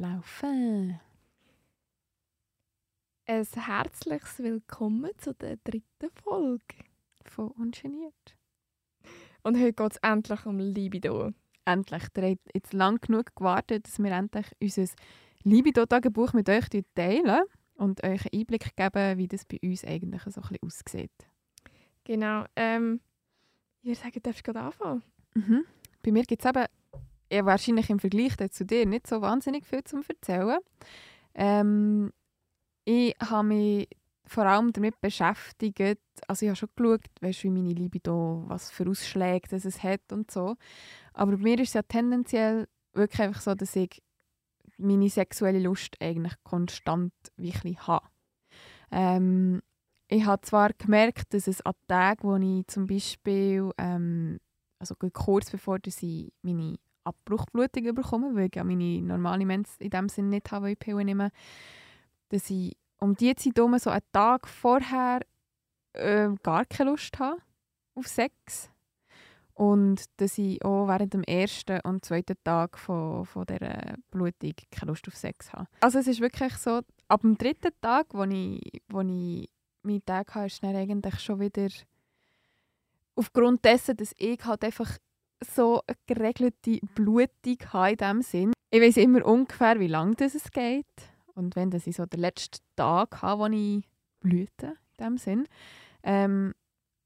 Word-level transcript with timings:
laufen. 0.00 0.98
Ein 3.26 3.46
herzliches 3.54 4.38
Willkommen 4.38 5.10
zu 5.18 5.34
der 5.34 5.58
dritten 5.58 6.10
Folge. 6.22 6.64
Von 7.26 7.48
Ungeniert. 7.48 8.36
Und 9.42 9.58
heute 9.58 9.74
geht 9.74 9.92
es 9.92 9.98
endlich 9.98 10.46
um 10.46 10.58
Libido. 10.58 11.32
Endlich. 11.66 12.02
Ihr 12.16 12.30
habt 12.30 12.54
jetzt 12.54 12.72
lang 12.72 12.98
genug 13.02 13.36
gewartet, 13.36 13.86
dass 13.86 13.98
wir 13.98 14.10
endlich 14.10 14.46
unser 14.60 14.86
Libido-Tagebuch 15.44 16.32
mit 16.32 16.48
euch 16.48 16.64
teilen 16.94 17.42
und 17.74 18.02
euch 18.02 18.22
einen 18.32 18.40
Einblick 18.40 18.74
geben, 18.74 19.18
wie 19.18 19.28
das 19.28 19.44
bei 19.44 19.58
uns 19.62 19.84
eigentlich 19.84 20.22
so 20.22 20.40
ein 20.40 20.48
bisschen 20.48 20.58
aussieht. 20.62 21.28
Genau. 22.04 22.46
Ähm, 22.56 23.00
ich 23.82 23.88
würde 23.88 24.00
sagen, 24.00 24.22
darfst 24.22 24.48
du 24.48 24.52
gerade 24.52 24.66
anfangen? 24.66 25.02
Mhm. 25.34 25.64
Bei 26.02 26.10
mir 26.10 26.24
gibt 26.24 26.42
es 26.42 26.48
eben 26.48 26.64
ja, 27.30 27.44
wahrscheinlich 27.46 27.90
im 27.90 27.98
Vergleich 27.98 28.36
zu 28.50 28.64
dir 28.64 28.86
nicht 28.86 29.06
so 29.06 29.20
wahnsinnig 29.20 29.66
viel 29.66 29.84
zu 29.84 30.00
erzählen. 30.08 30.58
Ähm, 31.34 32.12
ich 32.84 33.14
habe 33.20 33.48
mich 33.48 33.88
vor 34.26 34.44
allem 34.44 34.72
damit 34.72 35.00
beschäftigt, 35.00 36.00
also 36.28 36.44
ich 36.44 36.50
habe 36.50 36.56
schon 36.56 36.68
geschaut, 36.76 37.04
weißt, 37.20 37.44
wie 37.44 37.50
meine 37.50 37.72
Libido, 37.72 38.44
was 38.46 38.70
für 38.70 38.88
Ausschläge 38.88 39.54
es 39.54 39.82
hat 39.82 40.12
und 40.12 40.30
so. 40.30 40.56
Aber 41.12 41.32
bei 41.32 41.38
mir 41.38 41.58
ist 41.58 41.70
es 41.70 41.74
ja 41.74 41.82
tendenziell 41.82 42.68
wirklich 42.92 43.22
einfach 43.22 43.40
so, 43.40 43.54
dass 43.54 43.74
ich 43.74 44.02
meine 44.78 45.08
sexuelle 45.08 45.58
Lust 45.58 45.96
eigentlich 46.00 46.34
konstant 46.44 47.12
wirklich 47.36 47.86
habe. 47.86 48.06
Ähm, 48.90 49.62
ich 50.08 50.24
habe 50.24 50.42
zwar 50.42 50.72
gemerkt, 50.72 51.34
dass 51.34 51.46
es 51.46 51.60
an 51.62 51.74
Tagen, 51.86 52.22
wo 52.22 52.36
ich 52.36 52.66
zum 52.66 52.86
Beispiel, 52.86 53.70
ähm, 53.78 54.38
also 54.78 54.94
kurz 55.12 55.50
bevor 55.50 55.78
ich 55.84 56.32
meine 56.42 56.76
Abbruchblutung 57.10 57.94
bekomme, 57.94 58.34
weil 58.34 58.46
ich 58.46 58.56
ja 58.56 58.64
meine 58.64 59.02
normale 59.02 59.44
Mens 59.44 59.76
in 59.78 59.90
dem 59.90 60.08
Sinne 60.08 60.28
nicht 60.28 60.50
habe, 60.50 60.66
weil 60.66 60.76
ich 61.00 61.04
nehme, 61.04 61.30
dass 62.30 62.50
ich 62.50 62.76
um 62.98 63.14
diese 63.14 63.36
Zeit 63.36 63.56
herum, 63.56 63.78
so 63.78 63.90
einen 63.90 64.02
Tag 64.12 64.46
vorher 64.46 65.20
äh, 65.94 66.28
gar 66.42 66.64
keine 66.66 66.90
Lust 66.90 67.18
habe 67.18 67.38
auf 67.94 68.06
Sex. 68.06 68.70
Und 69.54 70.04
dass 70.16 70.38
ich 70.38 70.64
auch 70.64 70.88
während 70.88 71.12
dem 71.12 71.22
ersten 71.24 71.80
und 71.80 72.04
zweiten 72.04 72.36
Tag 72.44 72.78
von, 72.78 73.26
von 73.26 73.44
dieser 73.44 73.96
Blutung 74.10 74.54
keine 74.70 74.90
Lust 74.90 75.06
auf 75.06 75.16
Sex 75.16 75.52
habe. 75.52 75.66
Also 75.80 75.98
es 75.98 76.06
ist 76.06 76.20
wirklich 76.20 76.54
so, 76.54 76.80
ab 77.08 77.20
dem 77.20 77.36
dritten 77.36 77.72
Tag, 77.82 78.06
wo 78.12 78.24
ich, 78.24 78.82
wo 78.88 79.00
ich 79.02 79.50
meinen 79.82 80.04
Tag 80.04 80.34
habe, 80.34 80.46
ist 80.46 80.62
dann 80.62 80.76
eigentlich 80.76 81.20
schon 81.20 81.40
wieder 81.40 81.68
aufgrund 83.16 83.64
dessen, 83.64 83.96
dass 83.96 84.14
ich 84.16 84.42
halt 84.44 84.64
einfach 84.64 84.96
so 85.44 85.82
eine 85.86 85.96
geregelte 86.06 86.78
Blutung 86.94 87.58
habe 87.72 87.90
in 87.90 87.96
diesem 87.96 88.22
Sinn. 88.22 88.52
Ich 88.70 88.80
weiß 88.80 88.98
immer 88.98 89.24
ungefähr, 89.24 89.80
wie 89.80 89.88
lange 89.88 90.14
das 90.14 90.34
es 90.34 90.50
geht. 90.50 90.86
Und 91.34 91.56
wenn 91.56 91.70
das 91.70 91.86
ich 91.86 91.96
so 91.96 92.06
den 92.06 92.20
letzten 92.20 92.64
Tag 92.76 93.22
habe, 93.22 93.40
wo 93.40 93.46
ich 93.46 93.84
blüte, 94.20 94.76
in 94.98 94.98
diesem 94.98 95.18
Sinn. 95.18 95.48
Ähm, 96.02 96.54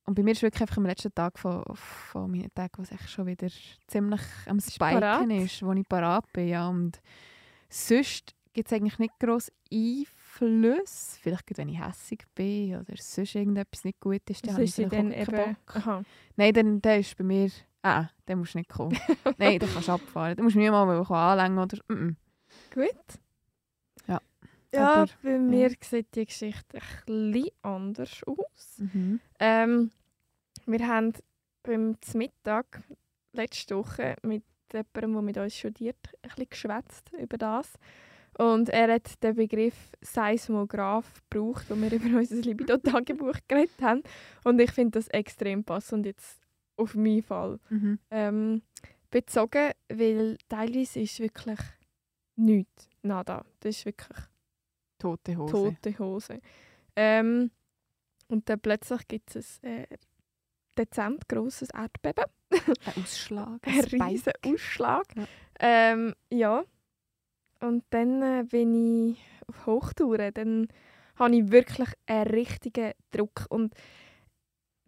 und 0.06 0.14
bei 0.16 0.22
mir 0.22 0.32
ist 0.32 0.42
wirklich 0.42 0.60
einfach 0.60 0.77
am 0.77 0.86
letzten 0.86 1.14
Tag 1.14 1.38
von, 1.38 1.64
von 1.74 2.30
meinen 2.30 2.52
Tagen, 2.55 2.72
wo 2.77 2.82
es 2.82 3.10
schon 3.10 3.27
wieder 3.27 3.48
ziemlich 3.86 4.20
am 4.46 4.60
Spiken 4.60 5.30
ist, 5.30 5.62
wo 5.62 5.72
ich 5.72 5.88
parat 5.88 6.30
bin. 6.32 6.48
Ja. 6.48 6.68
Und 6.68 7.00
sonst 7.70 8.34
gibt 8.52 8.68
es 8.68 8.72
eigentlich 8.77 8.98
nicht 8.98 9.18
gross 9.18 9.50
Einfluss. 9.72 11.18
Vielleicht, 11.22 11.56
wenn 11.56 11.70
ich 11.70 11.80
hässig 11.80 12.24
bin 12.34 12.77
oder 12.77 12.94
sonst 12.96 13.34
irgendetwas 13.34 13.84
nicht 13.84 14.00
gut 14.00 14.28
ist, 14.28 14.46
dann 14.46 14.55
habe 14.55 14.64
ich 14.64 14.74
dann 14.74 15.12
eben... 15.12 15.56
Nein, 16.36 16.52
dann, 16.52 16.82
dann 16.82 17.00
ist 17.00 17.16
bei 17.16 17.24
mir... 17.24 17.50
Ah, 17.84 18.08
dann 18.24 18.38
musst 18.38 18.54
du 18.54 18.58
nicht 18.58 18.70
kommen. 18.70 18.98
Nein, 19.38 19.58
dann 19.58 19.68
kannst 19.70 19.88
du 19.88 19.92
abfahren. 19.92 20.36
Dann 20.36 20.45
musst 20.45 20.56
du 20.56 20.58
mich 20.58 20.70
mal 20.70 20.89
anlängen 20.89 21.58
oder... 21.58 21.77
Mm. 21.95 22.17
Gut. 22.72 23.05
Ja. 24.06 24.20
Ja, 24.72 24.95
Aber, 24.95 25.11
bei 25.22 25.39
mir 25.39 25.68
ja. 25.68 25.77
sieht 25.83 26.14
die 26.14 26.24
Geschichte 26.24 26.78
ein 27.06 27.33
bisschen 27.33 27.50
anders 27.61 28.22
aus. 28.27 28.78
Mhm. 28.78 29.20
Ähm, 29.39 29.90
wir 30.64 30.89
haben 30.89 31.12
beim 31.62 31.98
Mittag 32.14 32.83
letzte 33.33 33.77
Woche 33.77 34.16
mit 34.22 34.45
jemandem, 34.72 35.12
der 35.12 35.22
mit 35.22 35.36
uns 35.36 35.55
studiert, 35.55 35.98
ein 36.22 36.30
bisschen 36.30 36.48
geschwätzt 36.48 37.12
über 37.12 37.36
das. 37.36 37.74
Und 38.39 38.70
er 38.70 38.95
hat 38.95 39.22
den 39.22 39.36
Begriff 39.36 39.92
Seismograph 40.01 41.22
gebraucht, 41.28 41.66
wo 41.68 41.77
wir 41.77 41.92
über 41.92 42.18
unser 42.18 42.36
Libido-Tagebuch 42.36 43.40
geredet 43.46 43.83
haben. 43.83 44.02
Und 44.42 44.58
ich 44.58 44.72
finde 44.72 44.98
das 44.98 45.08
extrem 45.08 45.64
passend 45.64 46.06
jetzt 46.06 46.43
auf 46.77 46.95
meinen 46.95 47.23
Fall. 47.23 47.58
Mhm. 47.70 47.98
Ähm, 48.11 48.62
bezogen, 49.11 49.73
weil 49.89 50.36
teilweise 50.48 51.01
ist 51.01 51.20
wirklich 51.20 51.61
nichts, 52.36 52.89
nada. 53.02 53.45
Das 53.61 53.77
ist 53.77 53.86
wirklich 53.86 54.18
tote 54.98 55.36
Hose. 55.36 55.52
Tote 55.52 55.98
Hose. 55.98 56.40
Ähm, 56.96 57.51
und 58.29 58.48
dann 58.48 58.61
plötzlich 58.61 59.07
gibt 59.07 59.36
es 59.36 59.61
ein 59.63 59.84
äh, 59.84 59.86
dezent 60.77 61.29
grosses 61.29 61.70
Erdbeben. 61.70 62.24
ein 62.51 63.02
Ausschlag. 63.02 63.61
ein 63.67 63.80
riesiger 63.80 64.33
Ausschlag. 64.46 65.07
Ja. 65.17 65.27
Ähm, 65.61 66.14
ja. 66.30 66.64
Und 67.61 67.84
dann 67.90 68.23
äh, 68.23 68.45
bin 68.45 69.11
ich 69.13 69.18
auf 69.46 69.67
Hochtouren. 69.67 70.34
Dann 70.34 70.68
habe 71.17 71.36
ich 71.36 71.51
wirklich 71.51 71.89
einen 72.07 72.27
richtigen 72.27 72.92
Druck. 73.11 73.46
Und 73.48 73.74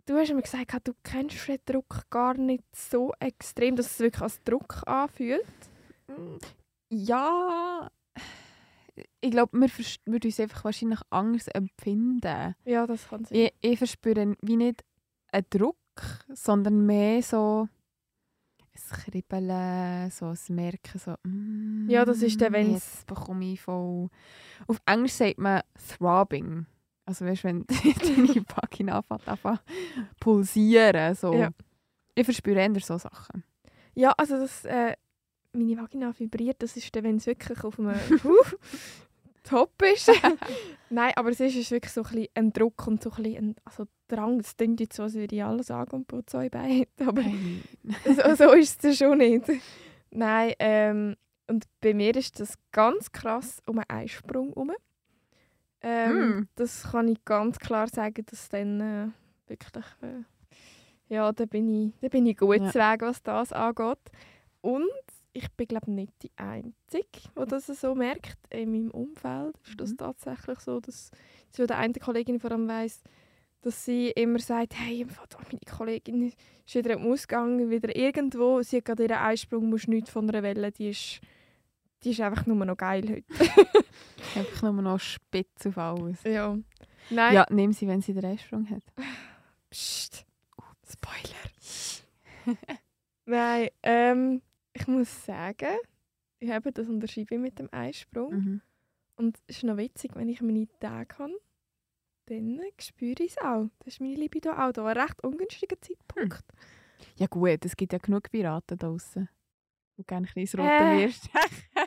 du 0.07 0.17
hast 0.17 0.33
mir 0.33 0.43
gesagt, 0.43 0.89
du 0.89 0.93
kennst 1.03 1.49
den 1.49 1.59
Druck 1.65 2.03
gar 2.11 2.37
nicht 2.37 2.65
so 2.75 3.13
extrem, 3.21 3.77
dass 3.77 3.87
es 3.93 4.01
wirklich 4.01 4.23
als 4.23 4.43
Druck 4.43 4.83
anfühlt. 4.87 5.45
Ja, 6.89 7.91
ich 9.21 9.31
glaube, 9.31 9.59
wir 9.59 9.69
würden 10.07 10.29
uns 10.29 10.41
einfach 10.41 10.65
wahrscheinlich 10.65 11.01
anders 11.11 11.49
empfinden. 11.49 12.55
Ja, 12.65 12.87
das 12.87 13.09
kann 13.09 13.25
sein. 13.25 13.39
Ich, 13.39 13.53
ich 13.61 13.79
verspüre 13.79 14.35
wie 14.41 14.57
nicht 14.57 14.85
einen 15.33 15.47
Druck, 15.51 15.77
sondern 16.33 16.87
mehr 16.87 17.23
so 17.23 17.69
ein 18.73 18.99
Kribbeln, 18.99 20.11
so 20.11 20.27
ein 20.27 20.55
Merken, 20.55 20.99
so 20.99 21.15
mm, 21.25 21.89
Ja, 21.89 22.05
das 22.05 22.23
ist 22.23 22.41
dann, 22.41 22.53
wenn 22.53 22.73
Jetzt 22.73 23.07
bekomme 23.07 23.53
ich 23.53 23.61
voll... 23.61 24.09
Auf 24.67 24.81
Englisch 24.87 25.13
sagt 25.13 25.39
man 25.39 25.63
Throbbing. 25.89 26.67
Also 27.07 27.25
weißt 27.25 27.45
du, 27.45 27.49
wenn 27.49 27.67
deine 27.67 28.45
Vagina 28.55 29.03
anfängt 29.09 29.63
pulsieren, 30.21 31.15
so. 31.15 31.33
Ja. 31.33 31.51
Ich 32.15 32.25
verspüre 32.25 32.61
eher 32.61 32.81
so 32.81 32.99
Sachen. 32.99 33.45
Ja, 33.95 34.13
also 34.17 34.37
das... 34.37 34.65
Äh, 34.65 34.95
meine 35.57 35.77
Vagina 35.79 36.13
vibriert, 36.19 36.63
das 36.63 36.77
ist 36.77 36.95
dann, 36.95 37.05
wenn 37.05 37.17
es 37.17 37.27
wirklich 37.27 37.65
auf 37.65 37.79
einem 37.79 37.95
top 39.43 39.83
ist. 39.83 40.11
Nein, 40.91 41.13
aber 41.17 41.31
es 41.31 41.41
ist, 41.41 41.57
ist 41.57 41.71
wirklich 41.71 41.93
so 41.93 42.03
ein, 42.03 42.11
bisschen 42.11 42.29
ein 42.35 42.53
Druck 42.53 42.87
und 42.87 43.03
so 43.03 43.11
ein, 43.11 43.23
bisschen 43.23 43.49
ein 43.51 43.55
also 43.65 43.87
Drang. 44.09 44.41
Es 44.41 44.57
klingt 44.57 44.81
jetzt 44.81 44.97
so, 44.97 45.05
als 45.05 45.15
würde 45.15 45.35
ich 45.35 45.43
alles 45.43 45.69
sagen 45.69 45.97
und 45.97 46.09
putze 46.09 46.39
euch 46.39 46.51
Beine. 46.51 46.87
Aber 47.05 47.23
so, 48.05 48.35
so 48.35 48.53
ist 48.53 48.85
es 48.85 48.99
schon 48.99 49.19
nicht. 49.19 49.45
Nein, 50.11 50.53
ähm, 50.59 51.17
und 51.49 51.65
bei 51.81 51.95
mir 51.95 52.15
ist 52.17 52.41
das 52.41 52.55
ganz 52.73 53.13
krass 53.13 53.63
um 53.67 53.79
einen 53.79 53.91
Eisprung 53.91 54.49
herum. 54.49 54.73
Ähm, 55.89 56.19
mm. 56.19 56.49
Das 56.57 56.91
kann 56.91 57.07
ich 57.07 57.25
ganz 57.25 57.59
klar 57.59 57.87
sagen, 57.89 58.25
dass 58.27 58.49
dann 58.49 58.81
äh, 58.81 59.09
wirklich... 59.47 59.85
Äh, 60.03 60.25
ja, 61.09 61.31
da 61.31 61.45
bin 61.45 61.69
ich, 61.69 61.93
da 62.01 62.09
bin 62.09 62.27
ich 62.27 62.37
gut 62.37 62.57
ja. 62.57 62.75
Weg, 62.75 63.03
was 63.03 63.23
das 63.23 63.53
angeht. 63.53 63.99
Und 64.61 64.91
ich 65.33 65.49
bin 65.53 65.69
glaube 65.69 65.91
nicht 65.91 66.13
die 66.23 66.33
Einzige, 66.37 67.07
die 67.39 67.47
das 67.47 67.67
so 67.67 67.95
merkt. 67.95 68.39
In 68.51 68.73
meinem 68.73 68.91
Umfeld 68.91 69.55
ist 69.65 69.81
das 69.81 69.91
mhm. 69.93 69.99
tatsächlich 69.99 70.59
so, 70.61 70.81
dass 70.81 71.11
so 71.51 71.67
der 71.67 71.79
eine 71.79 71.93
Kollegin 71.95 72.41
vor 72.41 72.51
allem 72.51 72.67
weiss, 72.67 73.03
dass 73.61 73.85
sie 73.85 74.11
immer 74.11 74.39
sagt, 74.39 74.75
hey, 74.79 75.07
meine 75.07 75.61
Kollegin 75.71 76.33
ist 76.65 76.75
wieder 76.75 76.95
am 76.95 77.07
Ausgang, 77.07 77.71
wieder 77.71 77.95
irgendwo, 77.95 78.63
sie 78.63 78.79
hat 78.79 78.87
gerade 78.87 79.05
ihren 79.05 79.19
Einsprung, 79.19 79.69
muss 79.69 79.87
nichts 79.87 80.11
von 80.11 80.29
einer 80.29 80.43
Welle, 80.43 80.73
die 80.73 80.91
ist, 80.91 81.21
die 82.03 82.11
ist 82.11 82.21
einfach 82.21 82.47
nur 82.47 82.65
noch 82.65 82.77
geil 82.77 83.03
heute. 83.09 83.25
einfach 84.35 84.63
nur 84.63 84.83
noch 84.83 85.01
spitz 85.01 85.67
auf 85.67 85.79
alles. 85.79 86.23
Ja. 86.25 86.57
Nein. 87.11 87.35
Ja, 87.35 87.47
nimm 87.51 87.73
sie, 87.73 87.87
wenn 87.87 88.01
sie 88.01 88.15
den 88.15 88.25
Einsprung 88.25 88.69
hat. 88.71 88.83
Psst. 89.71 90.27
Uh, 90.59 90.63
Spoiler. 90.89 92.57
Nein, 93.27 93.69
ähm, 93.83 94.43
ich 94.73 94.87
muss 94.87 95.25
sagen, 95.25 95.77
ich 96.39 96.51
habe 96.51 96.73
das 96.73 96.89
unterschrieben 96.89 97.43
mit 97.43 97.59
dem 97.59 97.69
Einsprung. 97.73 98.35
Mhm. 98.35 98.61
Und 99.17 99.39
es 99.47 99.57
ist 99.57 99.65
noch 99.65 99.77
witzig, 99.77 100.15
wenn 100.15 100.29
ich 100.29 100.43
meine 100.43 100.69
Tage 100.79 101.19
habe, 101.19 101.41
dann 102.27 102.61
spüre 102.79 103.23
ich 103.23 103.33
es 103.33 103.39
auch. 103.39 103.69
Das 103.79 103.95
ist 103.95 104.01
meine 104.01 104.17
Libido 104.17 104.51
auch 104.51 104.73
da. 104.73 104.87
Ein 104.87 104.99
recht 104.99 105.23
ungünstiger 105.25 105.81
Zeitpunkt. 105.81 106.45
Hm. 106.53 107.07
Ja 107.17 107.27
gut, 107.27 107.65
es 107.65 107.77
gibt 107.77 107.93
ja 107.93 107.99
genug 107.99 108.31
Piraten 108.31 108.77
da 108.77 108.89
draußen. 108.89 109.29
Du 109.97 110.05
gerne 110.05 110.27
ein 110.27 110.35
bisschen 110.35 110.61
rote 110.61 110.73
äh. 110.73 111.07
wirst. 111.07 111.31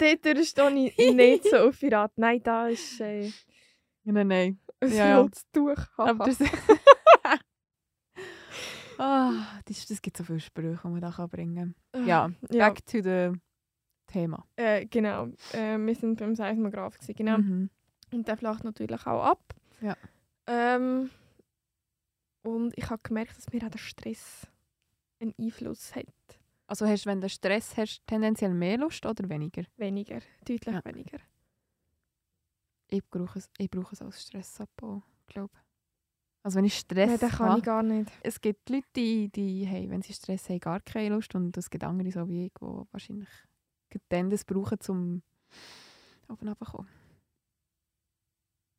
dort 0.00 0.46
stehe 0.46 0.92
ich 0.96 1.14
nicht 1.14 1.44
so 1.44 1.56
auf 1.56 1.78
Piraten. 1.78 2.20
Nein, 2.20 2.42
da 2.42 2.68
ist... 2.68 3.00
Äh, 3.00 3.30
nein, 4.04 4.28
nein. 4.28 4.60
Ein 4.80 4.92
ja, 4.92 5.20
rotes 5.20 5.44
Tuch. 5.52 5.76
Aber 5.96 6.26
das 6.26 6.38
Ah, 8.98 9.32
das, 9.64 9.86
das 9.86 10.02
gibt 10.02 10.18
so 10.18 10.24
viele 10.24 10.40
Sprüche, 10.40 10.78
die 10.84 10.88
man 10.88 11.00
da 11.00 11.26
bringen 11.26 11.74
kann. 11.90 12.02
Ah, 12.02 12.06
ja, 12.06 12.30
back 12.50 12.84
to 12.84 13.00
the 13.00 13.32
Thema. 14.06 14.46
Äh, 14.56 14.84
genau. 14.86 15.28
Äh, 15.52 15.78
wir 15.78 15.94
sind 15.94 16.18
beim 16.18 16.34
Seismograph. 16.34 16.98
Gewesen, 16.98 17.14
genau. 17.14 17.38
Mhm. 17.38 17.70
Und 18.12 18.28
der 18.28 18.36
flacht 18.36 18.62
natürlich 18.62 19.06
auch 19.06 19.24
ab. 19.24 19.54
Ja. 19.80 19.96
Ähm, 20.46 21.08
und 22.42 22.76
ich 22.76 22.90
habe 22.90 23.00
gemerkt, 23.02 23.38
dass 23.38 23.50
mir 23.50 23.64
auch 23.64 23.70
der 23.70 23.78
Stress 23.78 24.46
einen 25.18 25.34
Einfluss 25.38 25.94
hat. 25.94 26.06
Also 26.70 26.86
hast, 26.86 27.04
wenn 27.04 27.20
du 27.20 27.28
Stress 27.28 27.76
hast, 27.76 28.06
tendenziell 28.06 28.54
mehr 28.54 28.78
Lust 28.78 29.04
oder 29.04 29.28
weniger? 29.28 29.64
Weniger, 29.76 30.20
deutlich 30.46 30.72
Ja. 30.72 30.84
weniger. 30.84 31.18
Ich 32.88 33.02
brauche 33.10 33.40
es, 33.40 33.50
ich 33.58 33.68
brauche 33.68 33.92
es 33.92 34.00
als 34.02 34.22
Stressabbau, 34.22 35.02
glaube 35.26 35.52
Also 36.44 36.58
wenn 36.58 36.64
ich 36.64 36.78
Stress 36.78 37.10
Nein, 37.10 37.18
das 37.18 37.32
kann 37.32 37.48
habe, 37.48 37.58
ich 37.58 37.64
gar 37.64 37.82
nicht. 37.82 38.12
es 38.22 38.40
gibt 38.40 38.70
Leute, 38.70 38.86
die, 38.94 39.28
die 39.30 39.66
hey, 39.66 39.90
wenn 39.90 40.00
sie 40.02 40.12
Stress 40.12 40.48
haben, 40.48 40.60
gar 40.60 40.80
keine 40.80 41.12
Lust 41.16 41.34
und 41.34 41.56
es 41.56 41.68
gibt 41.70 41.82
andere, 41.82 42.12
so 42.12 42.28
wie 42.28 42.46
ich, 42.46 42.52
die 42.54 42.64
wahrscheinlich 42.92 43.28
dann 44.08 44.30
das 44.30 44.44
brauchen, 44.44 44.78
um 44.88 45.22
auf 46.28 46.40
und 46.40 46.48
runter 46.48 46.64
zu 46.66 46.70
kommen. 46.70 46.88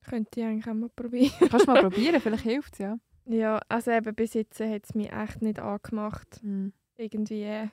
Könnte 0.06 0.40
ich 0.40 0.46
eigentlich 0.46 0.68
auch 0.70 0.74
mal 0.76 0.90
probieren. 0.90 1.34
Kannst 1.50 1.68
du 1.68 1.72
mal 1.72 1.78
probieren, 1.92 2.22
vielleicht 2.22 2.44
hilft 2.44 2.74
es, 2.76 2.80
ja. 2.80 2.98
Ja, 3.26 3.60
also 3.70 3.92
eben 3.92 4.16
bis 4.16 4.34
jetzt 4.34 4.60
hat 4.62 4.84
es 4.86 4.96
mich 4.96 5.12
echt 5.12 5.42
nicht 5.42 5.60
angemacht, 5.60 6.42
Mhm. 6.42 6.72
Irgendwie 7.01 7.44
äh, 7.44 7.68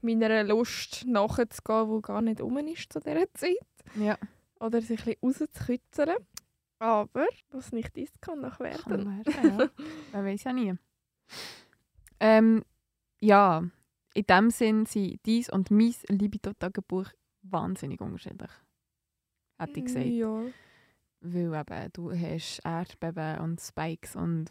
meiner 0.00 0.42
Lust 0.44 1.04
nachzugehen, 1.06 1.96
die 1.96 2.02
gar 2.02 2.22
nicht 2.22 2.40
um 2.40 2.56
ist 2.58 2.92
zu 2.92 3.00
dieser 3.00 3.32
Zeit. 3.34 3.56
Ja, 3.94 4.18
Oder 4.58 4.80
sich 4.80 5.00
ein 5.00 5.16
bisschen 5.20 5.46
rauszukützeln. 5.46 6.16
Aber 6.78 7.26
was 7.50 7.72
nicht 7.72 7.96
ist, 7.98 8.20
kann 8.22 8.40
noch 8.40 8.58
kann 8.58 8.66
werden. 8.66 9.24
werden, 9.26 9.58
ja. 9.58 9.70
Man 10.12 10.24
weiß 10.24 10.44
ja 10.44 10.52
nie. 10.52 10.74
Ähm, 12.20 12.64
ja, 13.20 13.62
in 14.14 14.24
dem 14.24 14.50
Sinn 14.50 14.86
sind 14.86 15.20
dies 15.26 15.50
und 15.50 15.70
mein 15.70 15.94
Libido-Tagebuch 16.08 17.08
wahnsinnig 17.42 18.00
unterschiedlich. 18.00 18.50
Hätte 19.58 19.78
ich 19.78 19.84
gesagt. 19.84 20.06
Ja. 20.06 20.42
Weil 21.20 21.54
eben, 21.54 21.92
du 21.92 22.12
hast 22.12 22.60
Erdbeben 22.64 23.40
und 23.40 23.60
Spikes 23.60 24.16
und 24.16 24.46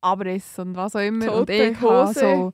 Abriss 0.00 0.58
und 0.60 0.76
was 0.76 0.94
auch 0.94 1.00
immer. 1.00 1.32
und 1.32 1.38
Tote 1.46 1.52
ich 1.52 1.80
habe 1.80 2.06
Hose. 2.06 2.20
so 2.20 2.52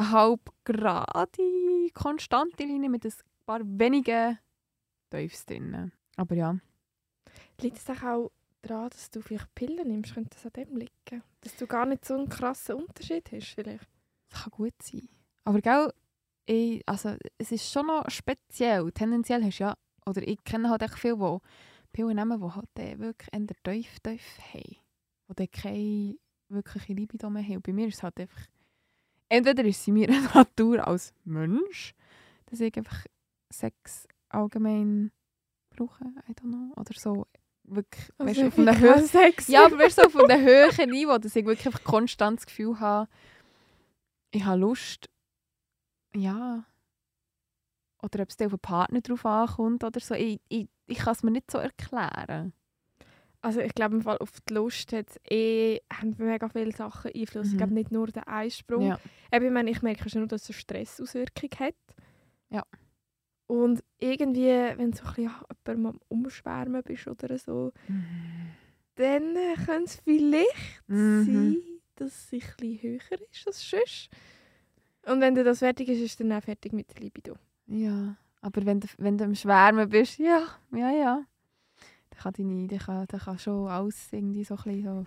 eine 0.00 0.10
halb 0.10 0.50
gerade, 0.64 1.90
konstante 1.94 2.64
Linie 2.64 2.90
mit 2.90 3.04
ein 3.04 3.12
paar 3.46 3.60
wenigen 3.62 4.38
Teufels 5.10 5.46
drin. 5.46 5.92
Aber 6.16 6.34
ja, 6.34 6.56
Liegt 7.60 7.76
es 7.76 7.90
auch 7.90 8.30
daran, 8.62 8.90
dass 8.90 9.10
du 9.10 9.20
vielleicht 9.20 9.54
Pillen 9.54 9.88
nimmst? 9.88 10.14
Könnte 10.14 10.30
das 10.34 10.46
an 10.46 10.52
dem 10.52 10.76
liegen? 10.76 11.22
Dass 11.42 11.56
du 11.56 11.66
gar 11.66 11.86
nicht 11.86 12.04
so 12.04 12.14
einen 12.14 12.28
krassen 12.28 12.76
Unterschied 12.76 13.30
hast 13.32 13.54
vielleicht? 13.54 13.86
das 14.28 14.42
kann 14.42 14.50
gut 14.50 14.74
sein. 14.82 15.08
Aber 15.44 15.60
gell, 15.60 15.92
ich, 16.46 16.82
also, 16.86 17.16
es 17.38 17.52
ist 17.52 17.70
schon 17.70 17.86
noch 17.86 18.08
speziell. 18.08 18.90
Tendenziell 18.92 19.44
hast 19.44 19.58
du 19.58 19.64
ja, 19.64 19.74
oder 20.06 20.26
ich 20.26 20.42
kenne 20.44 20.70
halt 20.70 20.82
echt 20.82 20.98
viele, 20.98 21.16
die 21.16 21.88
Pillen 21.92 22.16
nehmen, 22.16 22.40
die 22.40 22.54
halt 22.54 22.78
äh, 22.78 22.98
wirklich 22.98 23.28
tief, 23.62 24.00
tief 24.00 24.38
haben. 24.54 24.76
Die 25.38 25.48
keine 25.48 26.16
wirkliche 26.48 26.92
Libido 26.92 27.30
mehr 27.30 27.42
haben. 27.42 27.56
Und 27.56 27.62
bei 27.66 27.72
mir 27.72 27.88
ist 27.88 27.96
es 27.96 28.02
halt 28.02 28.18
einfach, 28.18 28.46
entweder 29.30 29.64
ist 29.64 29.82
sie 29.82 29.92
mir 29.92 30.08
eine 30.08 30.20
Natur 30.34 30.86
als 30.86 31.14
Mensch, 31.24 31.94
dass 32.46 32.60
ich 32.60 32.76
einfach 32.76 33.06
Sex 33.50 34.06
allgemein 34.28 35.10
brauche, 35.70 36.04
I 36.28 36.32
don't 36.32 36.50
know, 36.50 36.72
oder 36.76 36.92
so 36.94 37.26
wirklich, 37.64 38.10
weißt, 38.18 38.40
du, 38.40 38.46
auf 38.48 38.58
einer 38.58 38.78
Höhe, 38.78 39.06
Sex. 39.06 39.48
ja, 39.48 39.64
aber 39.64 39.78
weißt 39.78 39.98
du, 39.98 40.02
so 40.02 40.18
auf 40.18 40.30
einem 40.30 40.44
höheren 40.44 40.90
Niveau, 40.90 41.18
dass 41.18 41.36
ich 41.36 41.46
wirklich 41.46 41.66
einfach 41.66 41.84
konstant 41.84 42.38
das 42.40 42.46
Gefühl 42.46 42.78
habe, 42.80 43.08
ich 44.32 44.44
habe 44.44 44.60
Lust, 44.60 45.08
ja, 46.14 46.64
oder 48.02 48.22
ob 48.22 48.28
es 48.30 48.40
auf 48.40 48.52
einen 48.52 48.58
Partner 48.58 49.00
drauf 49.00 49.26
ankommt 49.26 49.84
oder 49.84 50.00
so. 50.00 50.14
Ich, 50.14 50.40
ich, 50.48 50.68
ich 50.86 50.98
kann 50.98 51.12
es 51.12 51.22
mir 51.22 51.30
nicht 51.30 51.50
so 51.50 51.58
erklären. 51.58 52.52
Also 53.42 53.60
ich 53.60 53.74
glaube 53.74 53.96
im 53.96 54.02
Fall 54.02 54.18
auf 54.18 54.32
die 54.42 54.52
Lust 54.54 54.92
hat 54.92 55.06
eh, 55.30 55.80
haben 55.92 56.14
mega 56.18 56.48
viele 56.50 56.72
Sachen 56.72 57.10
Einfluss. 57.14 57.48
Ich 57.48 57.52
Mhm. 57.54 57.58
glaube 57.58 57.74
nicht 57.74 57.90
nur 57.90 58.06
der 58.08 58.28
Eisprung. 58.28 58.82
Ja. 58.88 58.98
Eben, 59.32 59.46
ich, 59.46 59.52
meine, 59.52 59.70
ich 59.70 59.82
merke 59.82 60.08
schon 60.10 60.20
nur, 60.22 60.28
dass 60.28 60.42
es 60.42 60.50
eine 60.50 60.58
Stressauswirkung 60.58 61.50
hat. 61.58 61.74
Ja. 62.50 62.62
Und 63.46 63.82
irgendwie, 63.98 64.46
wenn 64.48 64.90
du 64.92 64.96
so 64.98 65.04
ein 65.04 65.14
bisschen 65.14 65.24
ja, 65.24 65.42
jemandem 65.66 65.86
am 65.86 66.00
Umschwärmen 66.08 66.82
bist 66.82 67.08
oder 67.08 67.36
so, 67.38 67.72
dann 68.96 69.36
äh, 69.36 69.54
könnte 69.64 69.84
es 69.84 69.96
vielleicht 69.96 70.82
Mhm. 70.86 71.24
sein, 71.24 71.56
dass 71.96 72.08
es 72.12 72.32
ein 72.32 72.40
bisschen 72.58 72.82
höher 73.00 73.20
ist 73.30 73.46
als 73.46 73.70
sonst. 73.70 74.10
Und 75.06 75.20
wenn 75.20 75.34
du 75.34 75.42
das 75.44 75.60
fertig 75.60 75.88
ist, 75.88 76.00
ist 76.00 76.20
dann 76.20 76.32
auch 76.32 76.42
fertig 76.42 76.72
mit 76.72 76.92
der 76.92 77.00
Libido. 77.02 77.36
Ja, 77.66 78.16
aber 78.42 78.66
wenn 78.66 78.80
du, 78.80 78.88
wenn 78.98 79.16
du 79.16 79.24
am 79.24 79.34
Schwärmen 79.34 79.88
bist, 79.88 80.18
ja, 80.18 80.46
ja, 80.72 80.90
ja. 80.90 81.24
Kann, 82.22 82.32
deine, 82.34 82.66
dann 82.68 82.78
kann, 82.78 83.06
dann 83.08 83.20
kann 83.20 83.38
schon 83.38 83.68
alles 83.68 84.12
irgendwie 84.12 84.44
so 84.44 84.54
ein 84.56 84.62
bisschen 84.64 84.84
so, 84.84 85.04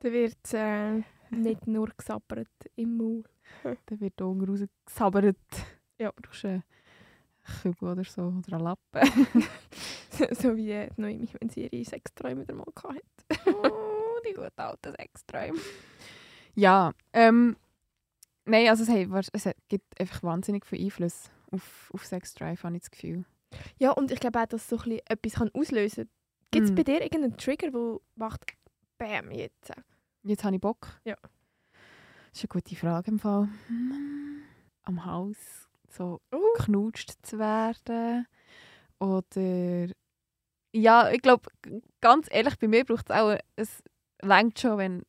Dann 0.00 0.12
wird 0.12 0.36
es 0.42 0.52
äh, 0.54 1.02
nicht 1.30 1.66
nur 1.66 1.88
gesabbert 1.96 2.48
im 2.76 2.96
Maul. 2.96 3.24
dann 3.86 4.00
wird 4.00 4.14
da 4.16 4.24
unten 4.24 4.44
rausgesabbert. 4.48 5.36
Ja. 5.98 6.10
Du 6.16 6.22
brauchst 6.22 6.44
einen 6.44 6.64
Kübel 7.62 7.90
oder 7.90 8.04
so, 8.04 8.22
oder 8.22 8.56
einen 8.56 8.64
Lappen. 8.64 9.44
so 10.34 10.56
wie 10.56 10.70
äh, 10.72 10.90
Noemi, 10.96 11.28
wenn 11.40 11.48
sie 11.50 11.68
ihre 11.68 11.84
Sexträume 11.84 12.44
mal 12.52 12.64
hatte. 12.66 13.50
oh, 13.56 14.18
die 14.26 14.32
guten 14.34 14.50
alten 14.56 14.92
Sexträume. 14.92 15.58
Ja, 16.56 16.92
ähm, 17.12 17.56
nein, 18.44 18.68
also 18.68 18.82
es, 18.84 18.88
wahrsch- 18.88 19.30
es 19.32 19.48
gibt 19.68 20.00
einfach 20.00 20.22
wahnsinnig 20.22 20.66
viel 20.66 20.84
Einfluss 20.84 21.30
auf, 21.50 21.90
auf 21.92 22.04
Sex 22.04 22.34
Drive, 22.34 22.62
habe 22.64 22.76
ich 22.76 22.82
das 22.82 22.90
Gefühl. 22.90 23.24
Ja, 23.78 23.92
und 23.92 24.10
ich 24.10 24.18
glaube 24.20 24.40
auch, 24.40 24.46
dass 24.46 24.68
so 24.68 24.76
ein 24.76 24.82
bisschen 24.82 25.00
etwas 25.06 25.32
kann 25.34 25.50
auslösen 25.54 26.04
kann. 26.04 26.23
Gibt 26.54 26.66
es 26.66 26.72
Mm. 26.72 26.74
bei 26.76 26.82
dir 26.84 27.02
irgendeinen 27.02 27.36
Trigger, 27.36 27.70
der 27.72 27.98
macht 28.14 28.44
Bäm 28.96 29.30
jetzt? 29.32 29.72
Jetzt 30.22 30.44
habe 30.44 30.54
ich 30.54 30.60
Bock. 30.60 31.00
Ja. 31.04 31.16
Das 32.30 32.42
ist 32.42 32.44
eine 32.44 32.48
gute 32.62 32.76
Frage 32.76 33.10
im 33.10 33.18
Fall. 33.18 33.48
Am 34.84 35.04
Haus 35.04 35.68
so 35.88 36.20
Uh. 36.32 36.38
knutscht 36.56 37.10
zu 37.26 37.38
werden. 37.38 38.26
Oder 39.00 39.88
ja, 40.72 41.10
ich 41.10 41.22
glaube, 41.22 41.48
ganz 42.00 42.28
ehrlich, 42.30 42.58
bei 42.58 42.68
mir 42.68 42.84
braucht 42.84 43.10
es 43.10 43.16
auch, 43.16 43.36
es 43.56 43.82
längt 44.22 44.58
schon, 44.58 44.78
wenn, 44.78 45.02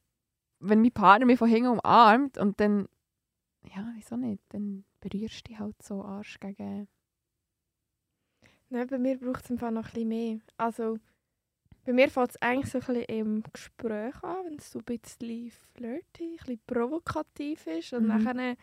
wenn 0.60 0.81
mein 0.81 0.91
Partner 0.91 1.25
mich 1.25 1.39
von 1.39 1.50
hinten 1.50 1.69
umarmt 1.69 2.38
und 2.38 2.60
dann, 2.60 2.88
ja, 3.75 3.88
wieso 3.96 4.15
nicht, 4.15 4.43
dann 4.50 4.84
berührst 5.00 5.39
du 5.48 5.50
dich 5.51 5.60
halt 5.60 5.81
so 5.81 6.03
Arsch 6.03 6.39
gegen... 6.39 6.88
Nein, 8.69 8.88
bei 8.88 8.98
mir 8.98 9.17
braucht 9.19 9.43
es 9.43 9.50
im 9.51 9.58
Fall 9.60 9.72
noch 9.72 9.86
ein 9.88 9.91
bisschen 9.93 10.08
mehr. 10.08 10.39
Also, 10.58 10.98
bei 11.86 11.94
mir 11.94 12.10
fängt 12.10 12.32
es 12.32 12.42
eigentlich 12.42 12.72
so 12.72 12.80
ein 12.80 12.86
bisschen 12.86 13.04
im 13.06 13.44
Gespräch 13.54 14.15
an, 14.24 14.46
wenn 14.46 14.56
es 14.58 14.72
so 14.72 14.80
ein 14.80 14.86
bisschen 14.86 15.51
flirty, 15.75 16.24
ein 16.32 16.38
bisschen 16.38 16.60
provokativ 16.65 17.68
ist. 17.68 17.94
Und 17.94 18.08
Mhm. 18.08 18.25
dann 18.25 18.58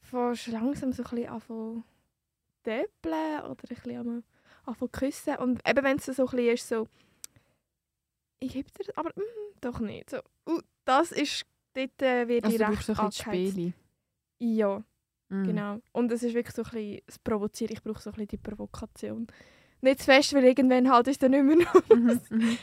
fängst 0.00 0.46
du 0.46 0.50
langsam 0.52 0.92
so 0.92 1.02
ein 1.02 1.10
bisschen 1.10 1.28
an 1.28 1.40
zu 1.42 1.82
döppeln 2.64 3.40
oder 3.40 3.50
ein 3.50 3.56
bisschen 3.56 3.96
an 3.98 4.24
anfangen 4.64 4.92
zu 4.92 4.98
küssen. 5.00 5.36
Und 5.36 5.68
eben 5.68 5.84
wenn 5.84 5.96
es 5.96 6.06
so 6.06 6.12
ein 6.26 6.30
bisschen 6.30 6.54
ist, 6.54 6.68
so 6.68 6.88
ich 8.40 8.52
gebe 8.52 8.70
dir 8.70 8.84
das, 8.84 8.96
aber 8.96 9.10
mm, 9.10 9.60
doch 9.60 9.80
nicht. 9.80 10.10
So, 10.10 10.18
uh, 10.48 10.60
das 10.84 11.10
ist, 11.10 11.44
dort 11.74 12.00
äh, 12.02 12.28
wird 12.28 12.44
Also 12.44 12.56
ich 12.56 12.68
recht 12.68 12.82
so 12.84 12.92
ein. 12.94 13.10
Spiele. 13.12 13.72
Ja. 14.38 14.84
Mhm. 15.30 15.44
Genau. 15.44 15.80
Und 15.92 16.12
es 16.12 16.22
ist 16.22 16.34
wirklich 16.34 16.54
so 16.54 16.62
ein 16.62 16.70
bisschen 16.70 17.00
das 17.06 17.18
Provozieren. 17.18 17.72
Ich 17.72 17.82
brauche 17.82 18.00
so 18.00 18.10
ein 18.10 18.14
bisschen 18.14 18.28
die 18.28 18.36
Provokation. 18.36 19.26
Nicht 19.80 20.00
zu 20.00 20.04
fest, 20.06 20.32
weil 20.34 20.44
irgendwann 20.44 20.90
halt 20.90 21.08
ist 21.08 21.22
dann 21.22 21.30
nicht 21.30 21.44
mehr 21.44 21.56
noch. 21.56 21.88
Mhm. 21.96 22.20
Mhm. 22.30 22.58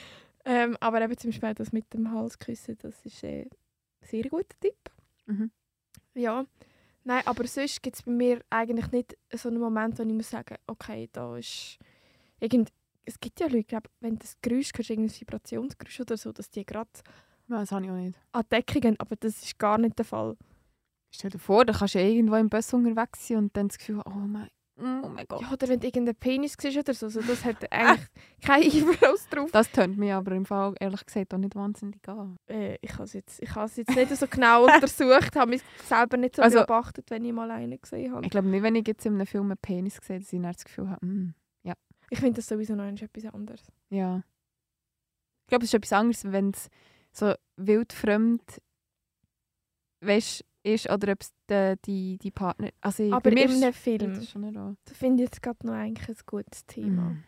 ähm, 0.45 0.77
aber 0.79 1.01
eben 1.01 1.17
zum 1.17 1.31
Beispiel 1.31 1.53
das 1.53 1.71
mit 1.71 1.93
dem 1.93 2.11
Hals 2.11 2.37
küssen, 2.39 2.77
das 2.81 3.05
ist 3.05 3.23
äh, 3.23 3.43
ein 3.43 3.49
sehr 4.01 4.23
guter 4.23 4.59
Tipp. 4.59 4.77
Mhm. 5.25 5.51
Ja. 6.13 6.45
Nein, 7.03 7.21
aber 7.25 7.45
sonst 7.45 7.83
gibt 7.83 7.97
es 7.97 8.03
bei 8.03 8.11
mir 8.11 8.41
eigentlich 8.49 8.91
nicht 8.91 9.15
so 9.33 9.49
einen 9.49 9.59
Moment, 9.59 9.97
wo 9.99 10.03
ich 10.03 10.09
muss 10.09 10.29
sagen, 10.29 10.55
okay, 10.67 11.07
da 11.11 11.37
ist 11.37 11.77
irgend... 12.39 12.69
Es 13.07 13.19
gibt 13.19 13.39
ja 13.39 13.45
Leute, 13.45 13.65
glaub, 13.65 13.87
wenn 13.99 14.13
du 14.15 14.19
das 14.19 14.35
Geräusch 14.41 14.71
hörst, 14.75 14.89
irgendein 14.89 15.19
Vibrationsgeräusch 15.21 15.99
oder 15.99 16.17
so, 16.17 16.31
dass 16.31 16.49
die 16.49 16.65
gerade 16.65 16.89
Ja, 17.47 17.59
das 17.59 17.71
habe 17.71 17.85
ich 17.85 17.91
auch 17.91 17.95
nicht. 17.95 18.17
an 18.31 18.45
gehen, 18.65 18.95
aber 18.99 19.15
das 19.17 19.43
ist 19.43 19.59
gar 19.59 19.77
nicht 19.77 19.99
der 19.99 20.05
Fall. 20.05 20.35
Stell 21.11 21.29
dir 21.29 21.37
vor, 21.37 21.63
da 21.63 21.73
kannst 21.73 21.93
du 21.93 21.99
irgendwo 21.99 22.35
im 22.35 22.49
Bus 22.49 22.73
unterwegs 22.73 23.27
sein 23.27 23.37
und 23.37 23.55
dann 23.55 23.67
das 23.67 23.77
Gefühl, 23.77 24.01
oh 24.05 24.09
mein, 24.09 24.49
oh 24.77 25.09
mein 25.09 25.25
Gott. 25.27 25.41
Ja, 25.41 25.51
oder 25.51 25.67
wenn 25.67 25.79
du 25.79 25.87
irgendeinen 25.87 26.15
Penis 26.17 26.55
siehst 26.59 26.77
oder 26.77 26.93
so, 26.93 27.07
so 27.09 27.21
das 27.21 27.43
hat 27.45 27.57
eigentlich 27.71 28.07
keinen 28.41 28.63
Einfluss 28.89 29.27
drauf. 29.29 29.51
Das 29.51 29.71
tönt 29.71 29.97
mir 29.97 30.17
aber 30.17 30.31
im 30.33 30.45
Fall 30.45 30.75
ehrlich 30.79 31.05
gesagt 31.05 31.33
auch 31.33 31.37
nicht 31.37 31.55
wahnsinnig 31.55 32.07
an. 32.07 32.37
Äh, 32.49 32.77
ich 32.81 32.93
habe 32.93 33.03
es 33.03 33.13
jetzt, 33.13 33.41
ich 33.41 33.49
jetzt 33.55 33.95
nicht 33.95 34.15
so 34.15 34.27
genau 34.27 34.65
untersucht, 34.73 35.35
habe 35.35 35.51
mich 35.51 35.61
selber 35.85 36.17
nicht 36.17 36.35
so 36.35 36.41
Also- 36.41 36.59
beobachtet, 36.59 37.09
wenn 37.11 37.23
ich 37.25 37.33
mal 37.33 37.49
einen 37.51 37.79
gesehen 37.79 38.11
habe. 38.13 38.25
Ich 38.25 38.31
glaube 38.31 38.47
nicht, 38.47 38.63
wenn 38.63 38.75
ich 38.75 38.87
jetzt 38.87 39.05
in 39.05 39.15
einem 39.15 39.27
Film 39.27 39.45
einen 39.45 39.57
Penis 39.57 39.97
sehe, 40.01 40.19
dass 40.19 40.31
ich 40.33 40.41
dann 40.41 40.51
das 40.53 40.63
Gefühl 40.65 40.89
habe, 40.89 41.05
mm, 41.05 41.33
Ich 42.11 42.19
finde 42.19 42.35
das 42.35 42.47
sowieso 42.47 42.75
noch 42.75 42.85
etwas 42.85 43.33
anderes. 43.33 43.61
ja. 43.89 44.21
Ich 45.41 45.49
glaube, 45.49 45.63
es 45.65 45.69
ist 45.69 45.75
etwas 45.75 45.93
anderes, 45.93 46.23
wenn 46.31 46.49
es 46.51 46.69
so 47.11 47.33
wildfremd, 47.57 48.41
weißt 50.01 50.43
ist 50.65 50.89
oder 50.89 51.13
ob 51.13 51.21
es 51.21 51.33
die, 51.49 51.75
die, 51.85 52.17
die 52.17 52.31
Partner... 52.31 52.69
Also 52.81 53.03
Aber 53.11 53.21
bei 53.21 53.31
mir 53.31 53.45
in 53.45 53.63
einem 53.63 53.73
Film, 53.73 54.15
Das 54.15 54.35
eine 54.35 54.75
finde 54.91 55.23
ich 55.23 55.29
jetzt 55.29 55.41
gerade 55.41 55.65
noch 55.65 55.73
eigentlich 55.73 56.09
ein 56.09 56.25
gutes 56.25 56.65
Thema. 56.65 57.01
Mhm. 57.09 57.23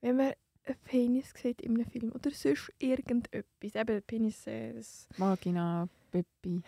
Wenn 0.00 0.16
man 0.16 0.32
einen 0.64 0.78
Penis 0.84 1.32
sieht 1.36 1.60
in 1.60 1.74
einem 1.74 1.84
Film 1.84 2.12
oder 2.12 2.30
sonst 2.30 2.72
irgendetwas, 2.78 3.74
eben 3.74 4.02
Penis, 4.02 4.46
äh, 4.46 4.72
das, 4.72 5.08
Vagina, 5.18 5.88
Pippi. 6.10 6.62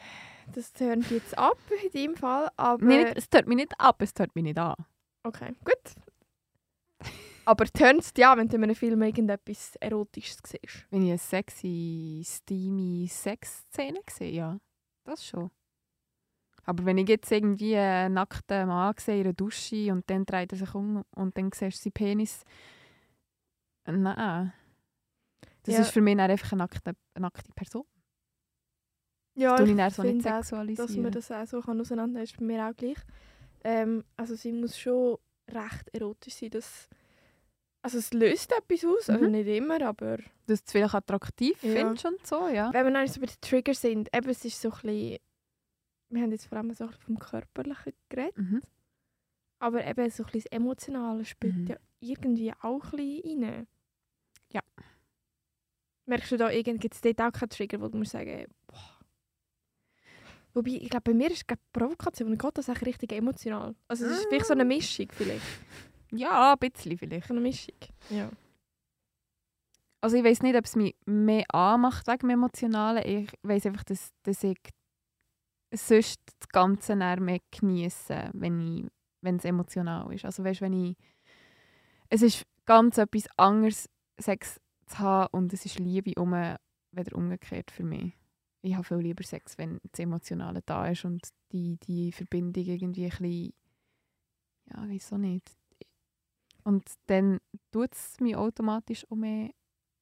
das 0.52 0.72
tönt 0.72 1.10
jetzt 1.10 1.36
ab 1.36 1.58
in 1.82 1.90
deinem 1.90 2.16
Fall, 2.16 2.50
aber... 2.56 2.84
Nee, 2.84 3.04
nicht, 3.04 3.16
es 3.16 3.28
tört 3.30 3.46
mich 3.46 3.56
nicht 3.56 3.72
ab, 3.78 4.02
es 4.02 4.12
tört 4.12 4.34
mich 4.34 4.44
nicht 4.44 4.58
an. 4.58 4.74
Okay, 5.22 5.52
gut. 5.64 7.10
Aber 7.44 7.64
tönt 7.64 8.00
es 8.00 8.12
ja, 8.16 8.36
wenn 8.36 8.48
du 8.48 8.56
in 8.56 8.64
einem 8.64 8.74
Film 8.74 9.02
irgendetwas 9.02 9.76
Erotisches 9.76 10.38
siehst? 10.44 10.86
Wenn 10.90 11.02
ich 11.02 11.08
eine 11.08 11.18
sexy, 11.18 12.22
steamy 12.24 13.08
Sexszene 13.08 14.00
sehe, 14.08 14.30
ja. 14.30 14.58
Das 15.04 15.24
schon. 15.26 15.50
Aber 16.64 16.84
wenn 16.84 16.98
ich 16.98 17.08
jetzt 17.08 17.30
irgendwie 17.32 17.76
einen 17.76 18.14
nackten 18.14 18.68
Mann 18.68 18.94
sehe 18.98 19.16
in 19.16 19.24
einer 19.26 19.32
Dusche 19.32 19.90
und 19.92 20.08
dann 20.08 20.24
dreht 20.24 20.52
er 20.52 20.58
sich 20.58 20.74
um 20.74 21.02
und 21.16 21.36
dann 21.36 21.50
siehst 21.52 21.78
du 21.78 21.82
seinen 21.84 21.92
Penis. 21.92 22.44
Nein. 23.86 24.52
Das 25.64 25.74
Ja. 25.74 25.80
ist 25.80 25.90
für 25.90 26.00
mich 26.00 26.18
einfach 26.18 26.52
eine 26.52 26.58
nackte, 26.60 26.92
eine 27.14 27.22
nackte 27.22 27.52
Person. 27.52 27.84
Ja, 29.34 29.56
Das 29.56 29.68
ich 29.68 29.76
dann 29.76 29.90
so 29.90 30.02
nicht 30.02 30.22
finde 30.22 30.30
auch, 30.38 30.42
sexualisieren. 30.44 30.86
dass 30.88 30.96
man 30.96 31.12
das 31.12 31.30
auch 31.32 31.46
so 31.46 31.60
kann 31.62 31.80
auseinandernehmen 31.80 32.14
kann, 32.16 32.22
ist 32.24 32.36
bei 32.38 32.44
mir 32.44 32.68
auch 32.68 32.76
gleich. 32.76 32.98
Ähm, 33.64 34.04
also 34.16 34.34
sie 34.34 34.52
muss 34.52 34.78
schon 34.78 35.18
recht 35.50 35.88
erotisch 35.94 36.34
sein. 36.34 36.50
Dass, 36.50 36.88
also 37.82 37.98
es 37.98 38.12
löst 38.12 38.52
etwas 38.52 38.84
aus, 38.84 39.10
also 39.10 39.24
Mhm. 39.24 39.32
nicht 39.32 39.48
immer, 39.48 39.80
aber 39.82 40.18
dass 40.46 40.60
du 40.62 40.64
es 40.66 40.72
vielleicht 40.72 40.94
attraktiv 40.94 41.60
Ja. 41.62 41.72
findest 41.72 42.04
und 42.06 42.26
so, 42.26 42.48
ja. 42.48 42.72
wenn 42.72 42.86
wir 42.86 42.92
dann 42.92 43.06
so 43.08 43.20
bei 43.20 43.26
den 43.26 43.40
Triggers 43.40 43.80
sind, 43.80 44.08
eben 44.14 44.28
es 44.28 44.44
ist 44.44 44.60
so 44.60 44.70
ein 44.70 44.80
bisschen, 44.82 45.18
wir 46.10 46.22
haben 46.22 46.32
jetzt 46.32 46.46
vor 46.46 46.58
allem 46.58 46.72
so 46.72 46.84
ein 46.84 46.90
bisschen 46.90 47.02
vom 47.04 47.18
Körperlichen 47.18 47.92
geredet, 48.08 48.36
Mhm. 48.38 48.60
aber 49.58 49.86
eben 49.86 50.10
so 50.10 50.22
ein 50.22 50.26
bisschen 50.26 50.42
das 50.44 50.52
Emotionale 50.52 51.24
spielt 51.24 51.56
Mhm. 51.56 51.66
ja 51.66 51.76
irgendwie 52.00 52.52
auch 52.62 52.84
ein 52.84 52.90
bisschen 52.96 53.44
rein. 53.44 53.66
Ja. 54.50 54.60
Merkst 56.06 56.32
du 56.32 56.36
da, 56.36 56.50
gibt 56.50 56.94
es 56.94 57.00
dort 57.00 57.20
auch 57.20 57.32
keinen 57.32 57.48
Trigger, 57.50 57.80
wo 57.80 57.88
du 57.88 57.96
musst 57.98 58.10
sagen, 58.12 58.46
boah. 58.66 58.98
Wobei, 60.54 60.72
ich 60.72 60.90
glaube, 60.90 61.04
bei 61.12 61.14
mir 61.14 61.30
ist 61.30 61.48
die 61.48 61.54
Provokation, 61.72 62.30
und 62.32 62.38
geht 62.38 62.58
das 62.58 62.68
eigentlich 62.68 62.88
richtig 62.88 63.12
emotional. 63.12 63.74
Also 63.88 64.04
es 64.06 64.18
ist 64.18 64.26
vielleicht 64.28 64.46
so 64.46 64.52
eine 64.52 64.64
Mischung 64.66 65.06
vielleicht. 65.10 65.40
Ja, 66.12 66.52
ein 66.52 66.70
bisschen 66.70 66.98
vielleicht. 66.98 67.30
Eine 67.30 67.40
Mischung. 67.40 67.76
Ja. 68.10 68.30
Also 70.00 70.16
ich 70.16 70.24
weiß 70.24 70.42
nicht, 70.42 70.56
ob 70.56 70.64
es 70.64 70.76
mich 70.76 70.96
mehr 71.06 71.44
anmacht 71.54 72.06
wegen 72.06 72.18
dem 72.18 72.30
Emotionalen. 72.30 73.04
Ich 73.06 73.30
weiß 73.42 73.66
einfach, 73.66 73.84
dass, 73.84 74.10
dass 74.24 74.42
ich 74.42 74.58
sonst 75.72 76.20
das 76.38 76.48
Ganze 76.48 76.96
mehr 76.96 77.38
genieße, 77.50 78.30
wenn 78.32 78.60
ich 78.60 78.90
wenn 79.22 79.36
es 79.36 79.44
emotional 79.44 80.12
ist. 80.12 80.24
Also 80.24 80.44
weißt, 80.44 80.60
wenn 80.60 80.72
ich 80.72 80.96
es 82.10 82.22
ist 82.22 82.42
ganz 82.66 82.98
etwas 82.98 83.26
anderes, 83.38 83.88
Sex 84.18 84.60
zu 84.86 84.98
haben 84.98 85.28
und 85.32 85.52
es 85.52 85.64
ist 85.64 85.78
Liebe 85.78 86.12
um, 86.20 86.32
weder 86.32 87.16
umgekehrt 87.16 87.70
für 87.70 87.84
mich. 87.84 88.12
Ich 88.60 88.74
habe 88.74 88.84
viel 88.84 88.98
lieber 88.98 89.24
Sex, 89.24 89.56
wenn 89.58 89.78
das 89.90 90.00
Emotionale 90.00 90.60
da 90.66 90.88
ist 90.88 91.04
und 91.04 91.26
die, 91.52 91.78
die 91.78 92.12
Verbindung 92.12 92.64
irgendwie 92.64 93.04
ein 93.04 93.10
bisschen, 93.10 93.54
ja, 94.66 94.84
wieso 94.86 95.16
nicht. 95.16 95.50
Und 96.64 96.84
dann 97.06 97.38
tut 97.70 97.92
es 97.92 98.18
mich 98.20 98.36
automatisch 98.36 99.04
auch 99.10 99.16
mehr 99.16 99.50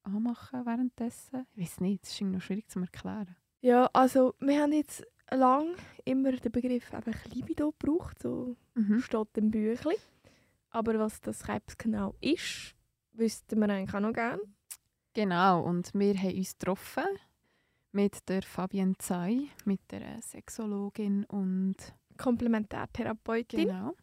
anmachen 0.02 0.64
währenddessen. 0.66 1.46
Ich 1.54 1.62
weiß 1.62 1.80
nicht, 1.80 2.02
das 2.04 2.10
ist 2.12 2.20
irgendwie 2.20 2.36
noch 2.36 2.42
schwierig 2.42 2.68
zu 2.68 2.80
erklären. 2.80 3.36
ja, 3.62 3.88
also 3.92 4.34
wir 4.40 4.60
haben 4.60 4.72
jetzt 4.72 5.04
lang 5.30 5.74
immer 6.04 6.32
den 6.32 6.50
Begriff 6.52 6.92
einfach 6.94 7.24
Libido 7.26 7.72
gebraucht, 7.72 8.20
so 8.22 8.56
Mhm. 8.74 9.00
steht 9.00 9.36
im 9.36 9.50
Büchlein. 9.50 9.96
Aber 10.70 10.98
was 10.98 11.20
das 11.20 11.42
Krebs 11.42 11.76
genau 11.76 12.14
ist, 12.20 12.74
wüssten 13.12 13.58
wir 13.60 13.68
eigentlich 13.68 13.94
auch 13.94 14.00
noch 14.00 14.12
gerne. 14.12 14.40
Genau, 15.14 15.62
und 15.64 15.92
wir 15.94 16.14
haben 16.16 16.36
uns 16.36 16.56
getroffen 16.58 17.04
mit 17.92 18.28
der 18.28 18.42
Fabienne 18.42 18.94
Zay, 18.98 19.48
mit 19.64 19.80
der 19.90 20.22
Sexologin 20.22 21.24
und 21.24 21.74
Komplementärtherapeutin. 22.16 23.66
genau. 23.68 23.94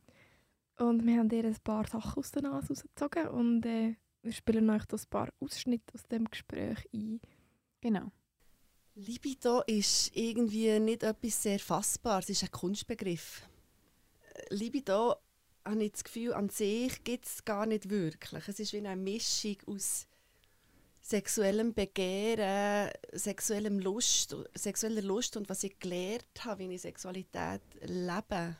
Und 0.77 1.05
wir 1.05 1.17
haben 1.17 1.29
ihr 1.31 1.45
ein 1.45 1.57
paar 1.63 1.87
Sachen 1.87 2.19
aus 2.19 2.31
der 2.31 2.43
Nase 2.43 2.69
rausgezogen 2.69 3.27
und 3.29 3.65
äh, 3.65 3.95
wir 4.21 4.31
spielen 4.31 4.69
euch 4.69 4.85
das 4.85 5.05
paar 5.05 5.29
Ausschnitte 5.39 5.93
aus 5.93 6.03
dem 6.03 6.25
Gespräch 6.25 6.87
ein. 6.93 7.19
genau. 7.81 8.11
Libido 8.93 9.61
ist 9.67 10.15
irgendwie 10.15 10.79
nicht 10.79 11.03
etwas 11.03 11.43
sehr 11.43 11.59
Fassbares, 11.59 12.25
es 12.25 12.41
ist 12.41 12.43
ein 12.43 12.51
Kunstbegriff. 12.51 13.47
Libido, 14.49 15.15
habe 15.65 15.83
ich 15.83 15.91
das 15.91 16.03
Gefühl, 16.03 16.33
an 16.33 16.49
sich 16.49 17.03
gibt 17.03 17.25
es 17.25 17.45
gar 17.45 17.65
nicht 17.65 17.89
wirklich. 17.89 18.47
Es 18.47 18.59
ist 18.59 18.73
wie 18.73 18.77
eine 18.77 18.95
Mischung 18.95 19.57
aus 19.67 20.07
sexuellem 21.01 21.73
Begehren, 21.73 22.91
sexuellem 23.13 23.79
Lust, 23.79 24.35
sexueller 24.55 25.01
Lust 25.01 25.37
und 25.37 25.49
was 25.49 25.63
ich 25.63 25.79
gelernt 25.79 26.25
habe, 26.39 26.59
wie 26.59 26.73
ich 26.73 26.81
Sexualität 26.81 27.61
lebe. 27.81 28.57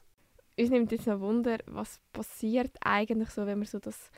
Uns 0.59 0.69
nimmt 0.69 0.91
jetzt 0.91 1.05
noch 1.07 1.19
Wunder, 1.19 1.57
was 1.67 1.99
passiert 2.13 2.71
eigentlich 2.81 3.29
so, 3.29 3.45
wenn 3.45 3.59
man 3.59 3.67
so 3.67 3.79
das, 3.79 4.09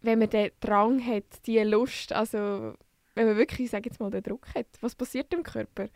wenn 0.00 0.18
man 0.18 0.30
den 0.30 0.50
Drang 0.60 1.04
hat, 1.04 1.24
die 1.46 1.58
Lust, 1.60 2.12
also 2.12 2.74
wenn 3.14 3.26
man 3.26 3.36
wirklich, 3.36 3.70
sag 3.70 3.84
jetzt 3.86 4.00
mal, 4.00 4.10
den 4.10 4.22
Druck 4.22 4.46
hat, 4.54 4.66
was 4.80 4.94
passiert 4.94 5.32
im 5.34 5.42
Körper? 5.42 5.88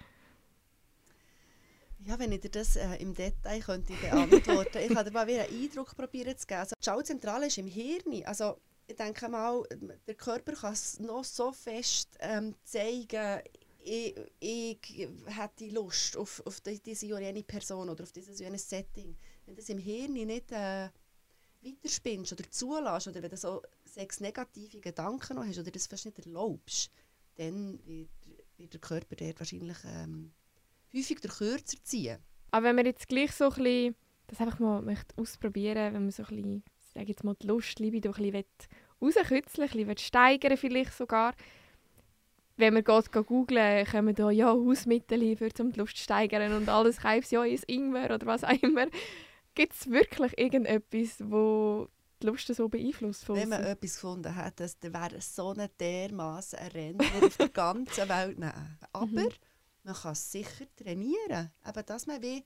Ja, 2.06 2.18
wenn 2.18 2.32
ich 2.32 2.40
dir 2.40 2.50
das 2.50 2.76
äh, 2.76 2.96
im 2.96 3.14
Detail 3.14 3.60
könnte 3.60 3.92
beantworten 3.94 4.78
Ich 4.78 4.88
kann 4.94 5.04
dir 5.04 5.10
mal 5.12 5.26
wieder 5.26 5.42
einen 5.44 5.62
Eindruck 5.64 5.94
probieren 5.94 6.36
zu 6.36 6.46
geben. 6.46 6.60
Also, 6.60 6.74
die 6.78 6.84
Schallzentrale 6.84 7.46
ist 7.46 7.58
im 7.58 7.66
Hirn. 7.66 8.24
Also, 8.24 8.56
ich 8.86 8.96
denke 8.96 9.28
mal, 9.28 9.62
der 10.06 10.14
Körper 10.14 10.52
kann 10.52 10.72
es 10.72 10.98
noch 10.98 11.24
so 11.24 11.52
fest 11.52 12.08
ähm, 12.20 12.54
zeigen, 12.64 13.40
ich, 13.82 14.14
ich 14.40 15.08
hätte 15.26 15.66
Lust 15.68 16.16
auf, 16.16 16.42
auf 16.46 16.60
die- 16.62 16.80
diese 16.82 17.06
jene 17.06 17.42
Person 17.42 17.88
oder 17.90 18.02
auf 18.04 18.12
dieses 18.12 18.38
jenes 18.40 18.68
Setting. 18.68 19.16
Wenn 19.50 19.56
du 19.56 19.62
das 19.62 19.68
im 19.70 19.78
Hirn 19.78 20.12
nicht 20.12 20.52
äh, 20.52 20.90
weiterspinnst 21.60 22.32
oder 22.32 22.48
zulässt 22.52 23.08
oder 23.08 23.20
wenn 23.20 23.30
du 23.30 23.36
so 23.36 23.60
sechs 23.84 24.20
negative 24.20 24.78
Gedanken 24.78 25.34
noch 25.34 25.44
hast 25.44 25.58
oder 25.58 25.72
das 25.72 25.88
fast 25.88 26.06
nicht 26.06 26.20
erlaubst, 26.20 26.88
dann 27.34 27.80
wird, 27.84 28.10
wird 28.58 28.72
der 28.74 28.80
Körper 28.80 29.16
dort 29.16 29.40
wahrscheinlich 29.40 29.78
ähm, 29.86 30.30
häufig 30.94 31.18
der 31.20 31.32
Kürzer 31.32 31.78
ziehen. 31.82 32.20
Aber 32.52 32.66
wenn 32.66 32.76
man 32.76 32.86
jetzt 32.86 33.08
gleich 33.08 33.32
so 33.32 33.46
ein 33.46 33.54
bisschen, 33.54 33.96
das 34.28 34.40
einfach 34.40 34.60
mal 34.60 34.82
möchte 34.82 35.18
ausprobieren, 35.18 35.94
wenn 35.94 36.02
man 36.04 36.12
so 36.12 36.22
ein 36.22 36.28
bisschen, 36.28 36.62
sag 36.94 37.08
jetzt 37.08 37.24
mal, 37.24 37.34
die 37.42 37.48
Lust, 37.48 37.80
Libido 37.80 38.12
ein 38.12 38.30
bisschen 38.30 38.44
rauskitzeln, 39.02 39.68
ein 39.68 39.74
bisschen 39.74 39.98
steigern 39.98 40.56
vielleicht 40.58 40.92
sogar. 40.92 41.34
Wenn 42.56 42.74
man 42.74 42.84
geht, 42.84 43.10
geht 43.10 43.26
googlen, 43.26 43.84
kommen 43.84 44.14
da 44.14 44.30
ja 44.30 44.50
Hausmittel 44.50 45.36
für 45.36 45.50
um 45.58 45.72
die 45.72 45.78
Lust 45.80 45.96
zu 45.96 46.04
steigern 46.04 46.52
und 46.52 46.68
alles 46.68 47.02
Reibs, 47.02 47.32
ja, 47.32 47.42
ins 47.42 47.64
Ingwer 47.64 48.14
oder 48.14 48.26
was 48.26 48.44
auch 48.44 48.62
immer. 48.62 48.86
Gibt 49.60 49.74
es 49.74 49.90
wirklich 49.90 50.38
irgendetwas, 50.38 51.16
wo 51.20 51.86
die 52.22 52.26
Lust 52.28 52.46
so 52.54 52.66
beeinflusst? 52.66 53.24
von 53.26 53.36
Wenn 53.36 53.50
man 53.50 53.62
etwas 53.62 53.92
gefunden 53.94 54.34
hat, 54.34 54.58
das 54.58 54.78
wäre 54.80 55.16
es 55.16 55.36
so 55.36 55.50
ein 55.52 55.68
dermaßen 55.78 56.58
ein 56.58 56.68
Renner 56.68 57.04
auf 57.22 57.36
der 57.36 57.48
ganzen 57.50 58.08
Welt 58.08 58.38
nehmen. 58.38 58.78
Aber 58.94 59.06
Mhm. 59.06 59.28
man 59.82 59.94
kann 59.94 60.12
es 60.12 60.32
sicher 60.32 60.64
trainieren. 60.76 61.50
Aber 61.62 61.82
dass 61.82 62.06
man 62.06 62.22
wie 62.22 62.42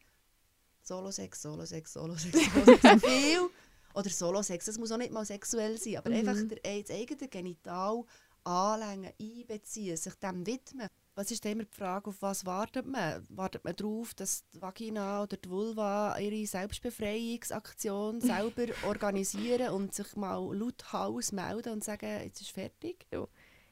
Solo-Sex, 0.82 1.40
Solo-Sex, 1.42 1.92
Solo-Sex, 1.92 2.36
Solo-Sex, 2.52 3.04
viel 3.04 3.48
oder 3.94 4.10
Solo-Sex, 4.10 4.64
das 4.64 4.78
muss 4.78 4.90
auch 4.90 4.98
nicht 4.98 5.12
mal 5.12 5.24
sexuell 5.24 5.78
sein, 5.78 5.98
aber 5.98 6.10
Mhm. 6.10 6.16
einfach 6.28 6.48
der, 6.48 6.82
das 6.82 6.90
eigene 6.90 7.28
Genital 7.28 8.02
anlängen, 8.42 9.12
einbeziehen, 9.20 9.96
sich 9.96 10.14
dem 10.16 10.44
widmen. 10.44 10.88
Was 11.16 11.30
ist 11.30 11.46
immer 11.46 11.62
die 11.64 11.76
Frage, 11.76 12.10
auf 12.10 12.20
was 12.22 12.44
wartet 12.44 12.86
man? 12.86 13.24
Wartet 13.28 13.62
man 13.64 13.76
darauf, 13.76 14.14
dass 14.14 14.42
die 14.50 14.60
Vagina 14.60 15.22
oder 15.22 15.36
die 15.36 15.48
Vulva 15.48 16.18
ihre 16.18 16.44
Selbstbefreiungsaktion 16.44 18.20
selber 18.20 18.64
organisieren 18.84 19.72
und 19.74 19.94
sich 19.94 20.16
mal 20.16 20.40
laut 20.56 20.92
Haus 20.92 21.30
melden 21.30 21.74
und 21.74 21.84
sagen, 21.84 22.20
jetzt 22.24 22.40
ist 22.40 22.50
fertig? 22.50 23.06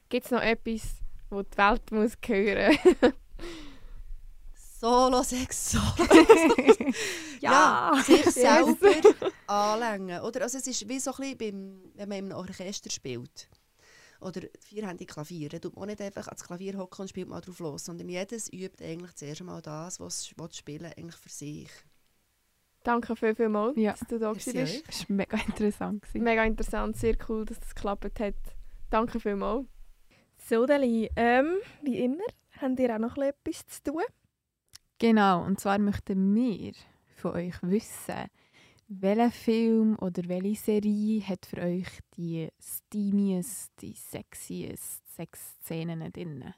Gibt 0.07 0.25
es 0.25 0.31
noch 0.31 0.41
etwas, 0.41 0.83
wo 1.29 1.41
die 1.41 1.57
Welt 1.57 1.91
muss 1.91 2.13
hören 2.25 2.77
Solo-Sex, 4.79 5.71
Solo 5.71 5.83
Ja! 7.41 7.93
sich 8.05 8.25
Yes. 8.25 8.33
selber 8.35 8.91
anlängen. 9.47 10.21
Oder? 10.21 10.43
Also 10.43 10.57
es 10.57 10.67
ist 10.67 10.87
wie 10.87 10.99
so 10.99 11.11
ein 11.11 11.37
bisschen, 11.37 11.37
beim, 11.37 11.91
wenn 11.95 12.09
man 12.09 12.17
im 12.17 12.31
Orchester 12.31 12.89
spielt. 12.89 13.49
Oder 14.23 14.41
vierhändig 14.59 15.09
Klavier. 15.09 15.49
Dann 15.49 15.61
tut 15.61 15.75
man 15.75 15.83
auch 15.83 15.87
nicht 15.87 16.01
einfach 16.01 16.27
ans 16.27 16.43
Klavier 16.43 16.77
hocken 16.77 17.01
und 17.01 17.09
spielt 17.09 17.27
mal 17.27 17.41
drauf 17.41 17.59
los, 17.59 17.85
sondern 17.85 18.09
jedes 18.09 18.51
übt 18.51 18.83
eigentlich 18.83 19.13
zuerst 19.15 19.41
einmal 19.41 19.61
das, 19.61 19.99
was 19.99 20.31
es 20.31 20.57
spielen 20.57 20.91
eigentlich 20.97 21.15
für 21.15 21.29
sich. 21.29 21.69
Danke 22.83 23.15
viel, 23.15 23.33
viel 23.35 23.49
mal, 23.49 23.73
Ja. 23.77 23.91
dass 23.93 24.07
du 24.07 24.19
da 24.19 24.31
euch. 24.31 24.43
Das 24.45 24.53
war 24.55 25.15
mega 25.15 25.37
interessant. 25.37 26.01
gewesen. 26.01 26.23
Mega 26.23 26.43
interessant, 26.43 26.97
sehr 26.97 27.15
cool, 27.29 27.45
dass 27.45 27.59
das 27.59 27.73
geklappt 27.75 28.19
hat. 28.19 28.35
Danke 28.89 29.19
vielmals. 29.19 29.65
So, 30.37 30.65
Deli, 30.65 31.09
ähm, 31.15 31.55
wie 31.81 31.99
immer, 32.03 32.23
habt 32.59 32.79
ihr 32.79 32.93
auch 32.93 32.99
noch 32.99 33.17
etwas 33.17 33.65
zu 33.67 33.83
tun? 33.83 34.03
Genau, 34.99 35.43
und 35.45 35.59
zwar 35.59 35.79
möchten 35.79 36.35
wir 36.35 36.73
von 37.15 37.31
euch 37.31 37.55
wissen, 37.61 38.27
welcher 38.87 39.31
Film 39.31 39.97
oder 39.99 40.23
welche 40.27 40.55
Serie 40.61 41.21
hat 41.27 41.45
für 41.45 41.61
euch 41.61 41.87
die 42.17 42.49
steamiest, 42.59 43.71
die 43.81 43.93
sexiest 43.93 45.03
Sexszenen 45.15 46.11
drin? 46.11 46.53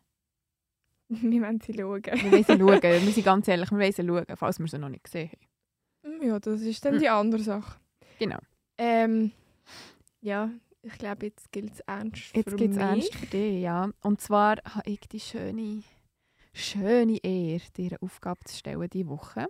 Wir 1.09 1.41
wollen 1.41 1.61
sie 1.61 1.73
schauen. 1.73 2.03
Wir 2.03 2.31
wollen 2.31 2.43
sie 2.43 2.57
schauen, 2.57 2.81
wir 3.05 3.11
sind 3.11 3.23
ganz 3.25 3.47
ehrlich, 3.47 3.71
wir 3.71 3.77
wollen 3.77 3.91
sie 3.91 4.05
schauen, 4.05 4.25
falls 4.35 4.59
wir 4.59 4.67
sie 4.67 4.79
noch 4.79 4.89
nicht 4.89 5.03
gesehen 5.03 5.29
haben. 6.03 6.21
Ja, 6.27 6.39
das 6.39 6.61
ist 6.61 6.83
dann 6.83 6.99
die 6.99 7.09
andere 7.09 7.41
Sache. 7.41 7.79
Genau. 8.17 8.39
Ähm, 8.77 9.31
ja, 10.21 10.49
ich 10.81 10.97
glaube, 10.97 11.27
jetzt 11.27 11.51
gilt 11.51 11.73
es 11.73 11.79
ernst 11.81 12.35
Jetzt 12.35 12.49
für 12.49 12.55
es 12.55 12.69
mich. 12.69 12.77
ernst 12.77 13.15
für 13.15 13.25
dich, 13.25 13.61
ja. 13.61 13.89
Und 14.01 14.21
zwar 14.21 14.57
habe 14.63 14.89
ich 14.89 14.99
die 15.01 15.19
schöne, 15.19 15.83
schöne 16.53 17.17
Ehre, 17.23 17.61
dir 17.75 17.91
eine 17.91 18.01
Aufgabe 18.01 18.43
zu 18.45 18.55
stellen 18.57 18.87
diese 18.91 19.07
Woche. 19.07 19.47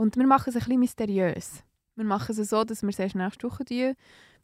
Und 0.00 0.16
wir 0.16 0.26
machen 0.26 0.48
es 0.48 0.56
ein 0.56 0.60
bisschen 0.60 0.80
mysteriös. 0.80 1.62
Wir 1.94 2.06
machen 2.06 2.34
es 2.34 2.48
so, 2.48 2.64
dass 2.64 2.80
wir 2.80 2.88
es 2.88 2.98
erst 2.98 3.16
nächste 3.16 3.50
Woche 3.50 3.96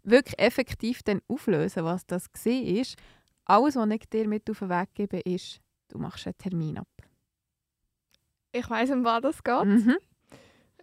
wirklich 0.02 0.38
effektiv 0.38 1.02
dann 1.02 1.22
auflösen, 1.28 1.82
was 1.82 2.06
das 2.06 2.26
war. 2.26 2.84
Alles, 3.46 3.76
was 3.76 3.90
ich 3.90 4.06
dir 4.10 4.28
mit 4.28 4.50
auf 4.50 4.58
den 4.58 4.68
Weg 4.68 4.88
gebe, 4.92 5.20
ist, 5.20 5.62
du 5.88 5.96
machst 5.96 6.26
einen 6.26 6.36
Termin 6.36 6.76
ab. 6.76 6.88
Ich 8.52 8.68
weiß, 8.68 8.90
um 8.90 9.04
was 9.04 9.22
das 9.22 9.42
geht. 9.42 9.64
Mhm. 9.64 9.96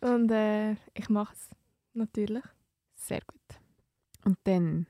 Und 0.01 0.31
äh, 0.31 0.71
ich 0.95 1.07
mache 1.07 1.35
es. 1.35 1.49
Natürlich. 1.93 2.43
Sehr 2.95 3.21
gut. 3.27 3.59
Und 4.25 4.39
dann 4.45 4.87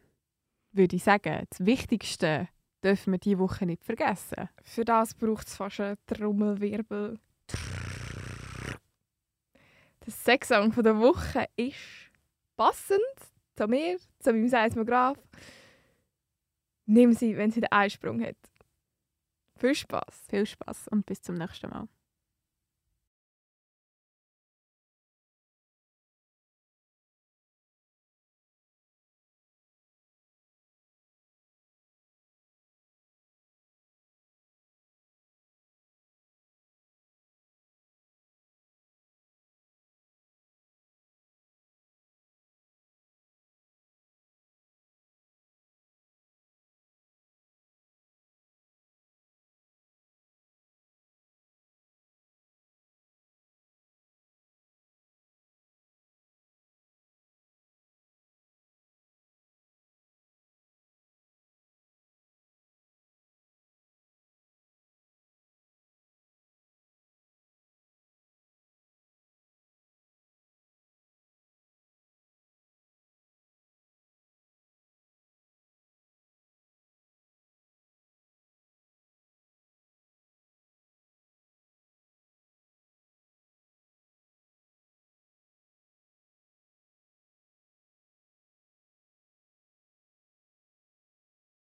würde 0.71 0.95
ich 0.95 1.03
sagen, 1.03 1.45
das 1.49 1.65
Wichtigste 1.65 2.47
dürfen 2.81 3.11
wir 3.11 3.19
diese 3.19 3.39
Woche 3.39 3.65
nicht 3.65 3.83
vergessen. 3.83 4.47
Für 4.63 4.85
das 4.85 5.13
braucht 5.13 5.47
es 5.47 5.57
fast 5.57 5.81
einen 5.81 5.97
Trommelwirbel. 6.07 7.19
Der 10.05 10.11
Sexsong 10.11 10.71
der 10.83 10.99
Woche 10.99 11.47
ist 11.55 11.77
passend 12.57 12.99
zu 13.55 13.67
mir, 13.67 13.97
zu 14.19 14.33
meinem 14.33 14.49
Seismograph. 14.49 15.17
Nimm 16.85 17.13
sie, 17.13 17.37
wenn 17.37 17.51
sie 17.51 17.61
den 17.61 17.71
Einsprung 17.71 18.21
hat. 18.21 18.35
Viel 19.57 19.75
Spaß. 19.75 20.25
Viel 20.29 20.45
Spaß 20.45 20.89
und 20.89 21.05
bis 21.05 21.21
zum 21.21 21.35
nächsten 21.35 21.69
Mal. 21.69 21.87